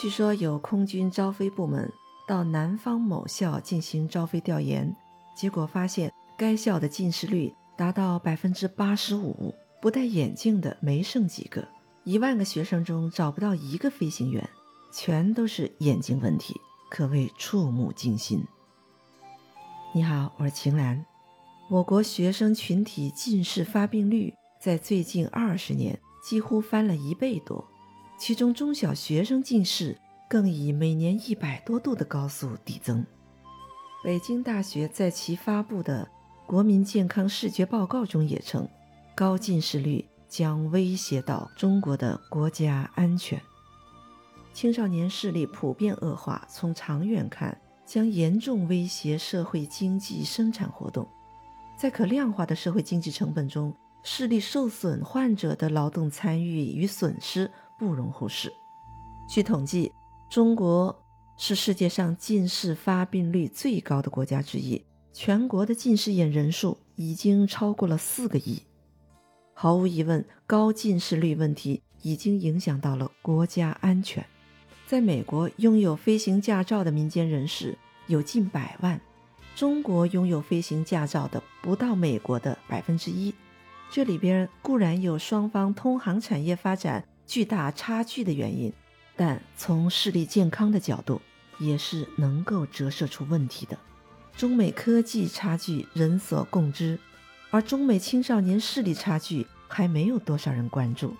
[0.00, 1.92] 据说有空军招飞部门
[2.24, 4.94] 到南方某校进行招飞调研，
[5.34, 11.66] 结果发现该校的近视率达到百分之八十五，不戴眼镜的没剩几个，
[12.04, 14.48] 一万个学生中找不到一个飞行员，
[14.92, 16.54] 全都是眼睛问题，
[16.88, 18.40] 可谓触目惊心。
[19.92, 21.04] 你好，我是晴岚。
[21.68, 27.66] 我国学生群体近视发病率在最近二十年几乎翻了一倍多，
[28.18, 29.96] 其中中小学生近视
[30.28, 33.06] 更以每年一百多度的高速递增。
[34.02, 36.10] 北京大学在其发布的
[36.46, 38.68] 《国民健康视觉报告》中也称，
[39.14, 43.40] 高近视率将威胁到中国的国家安全。
[44.52, 51.06] 青少年视力普遍恶化，从长远看将严重威胁社会经济生产活动。
[51.78, 53.72] 在可量化的社会经济成本中，
[54.02, 58.52] 视力受损患者的劳动参与与损失不容忽视。
[59.28, 59.92] 据统计，
[60.28, 61.04] 中国
[61.36, 68.62] 是世界上近视发病率最高的国家之一，全国的近视眼人数已经超过了四个亿。
[69.54, 74.24] 毫无疑问，高近视率问题已经影响到了国家安全。
[74.86, 79.00] 在美国，拥有飞行驾照的民间人士有近百万。
[79.54, 83.34] 中国拥有飞行驾照的不到美国的百分之一，
[83.90, 88.72] 这里边固然有双方通航产业发展巨大差距的原因，
[89.14, 91.20] 但从视力健康的角度，
[91.60, 93.78] 也是能够折射出问题的。
[94.36, 96.98] 中美科技差距人所共知，
[97.50, 101.14] 而中美青少年视力差距还没有多少人关注。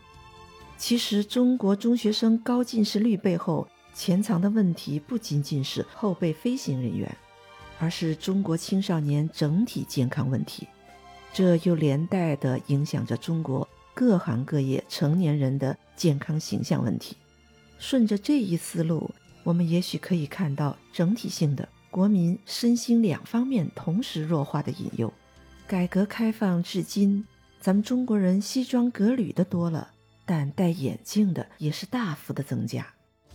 [0.77, 7.17] 其实，中国中学生高近视率背后潜藏的问题，不仅仅是后备飞行人员。
[7.81, 10.67] 而是中国青少年整体健康问题，
[11.33, 13.69] 这又连带的影响着中国
[13.99, 17.17] 各行各业成年人的健康形象问题。
[17.81, 19.11] 顺着这一思路，
[19.43, 25.13] 我们也许可以看到整体性的国民身心两方面同时弱化的隐忧。
[25.67, 27.27] 改革开放至今，
[27.61, 29.91] 咱们中国人西装革履的多了，
[30.25, 32.87] 但戴眼镜的也是大幅的增加。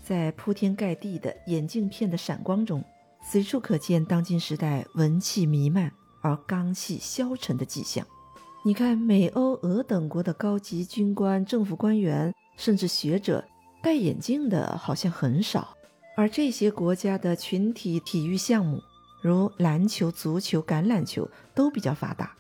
[0.01, 2.81] 在铺天盖地的眼镜片的闪光中。
[3.30, 5.91] 随处可见，当今时代文气弥漫
[6.22, 8.07] 而刚气消沉的迹象。
[8.66, 13.44] 你看，美、欧、俄等国的高级军官、政府官员，甚至学者，
[13.81, 15.75] 戴眼镜的好像很少。
[16.16, 18.81] 而这些国家的群体体育项目，
[19.22, 22.34] 如篮球、足球、橄榄球，都比较发达。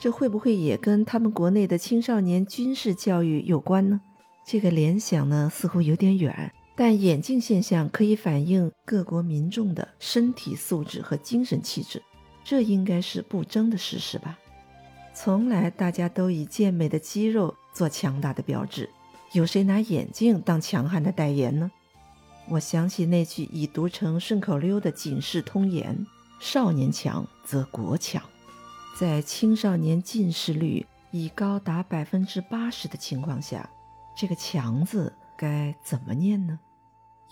[0.00, 4.00] 这会不会也跟他们国内的青少年军事教育有关呢？
[4.44, 6.52] 这个联想呢，似乎有点远。
[6.74, 12.02] 但眼镜现象可以反映各国民众的身体素质和精神气质，
[12.42, 14.36] 这应该是不争的事实吧？
[15.20, 18.88] 从来大家都以健美的肌肉做强大的标志，
[19.32, 21.68] 有谁拿眼镜当强悍的代言呢？
[22.48, 26.06] 我想起那句已读成顺口溜的警示通言
[26.38, 28.22] ：“少年强则国强。”
[28.96, 33.68] 在青少年近视率已高达百分之八十的情况下，
[34.16, 36.60] 这个“强”字该怎么念呢？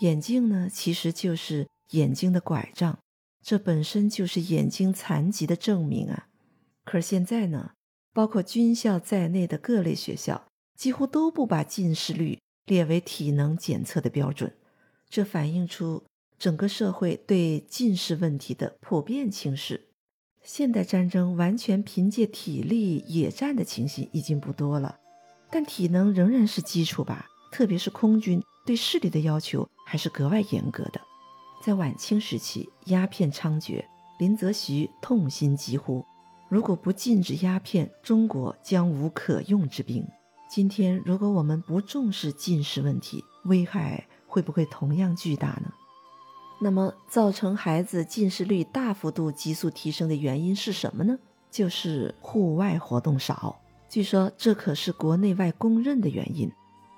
[0.01, 2.99] 眼镜呢，其实就是眼睛的拐杖，
[3.45, 6.27] 这本身就是眼睛残疾的证明啊。
[6.85, 7.73] 可是现在呢，
[8.17, 14.55] 包括军校在内的各类学校，几乎都不把近视率列为体能检测的标准，
[15.11, 16.03] 这反映出
[16.39, 19.89] 整个社会对近视问题的普遍轻视。
[20.43, 24.99] 现代战争完全凭借体力野战的情形已经不多了，
[25.51, 28.43] 但体能仍然是基础吧，特别是空军。
[28.65, 30.99] 对视力的要求还是格外严格的。
[31.63, 33.85] 在晚清时期，鸦片猖獗，
[34.19, 36.03] 林则徐痛心疾呼
[36.49, 40.07] ：“如果不禁止鸦片，中国将无可用之兵。”
[40.49, 45.73] 今天，如果我们不重视近视问题，危害会不会同样巨大呢？
[46.61, 51.19] 那么，造成孩子近视率大幅度急速提升的原因是什么呢？
[51.51, 53.61] 就是户外活动少。
[53.89, 56.51] 据说，这可是国内外公认的原因。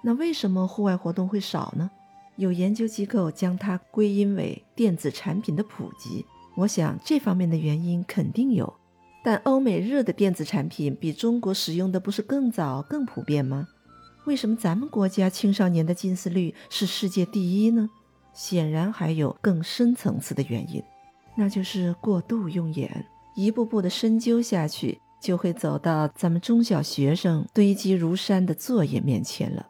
[0.02, 1.90] 那为什么户外活动会少呢？
[2.36, 6.24] 有研究机构将它归因为电子产品的普及。
[6.54, 8.72] 我想这方面的原因肯定有，
[9.22, 13.68] 但欧美日的电子产品比中国使用的不是更早、更普遍吗？
[14.24, 17.88] 为什么咱们国家青少年的近视率是世界第一呢？
[18.32, 20.82] 显然还有更深层次的原因，
[21.36, 23.06] 那就是过度用眼。
[23.34, 29.66] 一步步的深究下去，就会走到咱们中小学生堆积如山的作业面前了。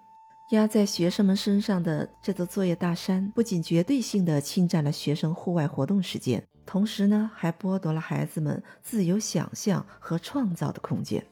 [0.50, 11.24] 压在学生们身上的这座作业大山，不仅绝对性的侵占了学生户外活动时间，同时呢，还剥夺了孩子们自由想象和创造的空间。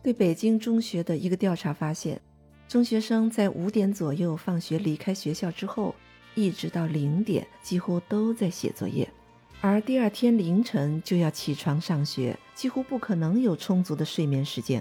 [0.00, 2.20] 对北京中学的一个调查发现，
[2.68, 5.92] 中学生在五点左右放学离开学校之后，
[6.36, 9.12] 一直到零点，几乎都在写作业，
[9.60, 14.80] 而第二天凌晨就要起床上学，几乎不可能有充足的睡眠时间。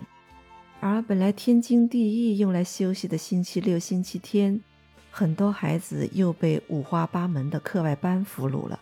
[0.79, 4.61] 而本来天经地义用来休息的星期六、星期天，
[5.09, 8.79] 很多孩子又被五花八门的课外班俘虏了。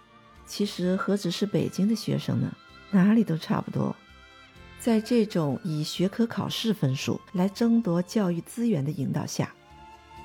[0.47, 2.51] 其实何止是北京的学生呢？
[2.89, 3.95] 哪里都差不多。
[4.79, 9.53] 在这种以学科考试分数来争夺教育资源的引导下，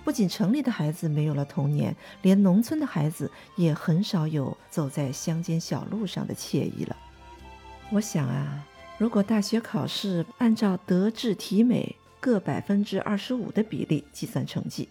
[0.05, 6.97] 不仅城里的孩子没有了童年，连农村的孩子也很少有走在乡间小路上的惬意了。
[7.91, 8.65] 我想啊。
[8.99, 14.89] 如果大学考试按照德智体美各百分之二十五的比例计算成绩，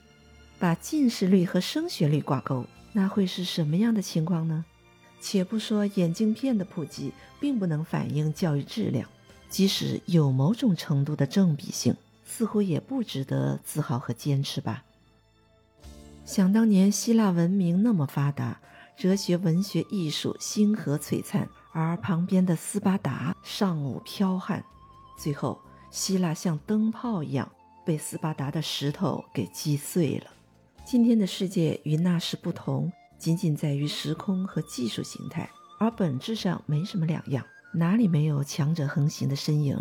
[0.59, 4.65] 把近视率和升学率挂钩，那会是什么样的情况呢？
[5.21, 9.07] 且不说眼镜片的普及并不能反映教育质量，
[9.49, 11.95] 即使有某种程度的正比性，
[12.25, 14.83] 似乎也不值得自豪和坚持吧。
[16.25, 18.59] 想当年希腊文明那么发达，
[18.97, 21.47] 哲学、文学、艺术星河璀璨。
[21.73, 24.61] 而旁边的斯巴达尚武剽悍，
[25.17, 25.57] 最后
[25.89, 27.49] 希腊像灯泡一样
[27.85, 30.25] 被斯巴达的石头给击碎了。
[30.83, 32.91] 今天的世界与那时不同，
[33.21, 35.47] 仅仅在于时空和技术形态，
[35.77, 37.45] 而本质上没什么两样。
[37.71, 39.77] 哪里没有强者横行的身影？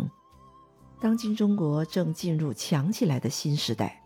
[0.99, 3.99] 当今中国正进入强起来的新时代，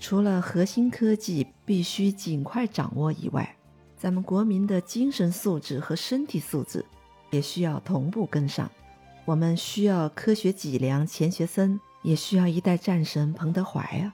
[0.00, 3.54] 除了核心科技必须尽快掌握以外，
[3.98, 6.82] 咱们国民的精神素质和身体素质。
[7.30, 8.68] 也需要同步跟上，
[9.26, 14.12] 我们需要科学脊梁钱学森，也需要一代战神彭德怀啊，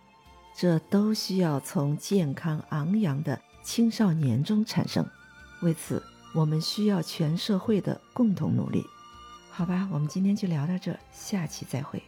[0.54, 5.04] 这都需要从健康昂扬的青少年中产生。
[5.60, 6.00] 为此，
[6.32, 8.84] 我们需要全社会的共同努力。
[9.50, 12.00] 好吧，我们今天就聊到这，下期再会。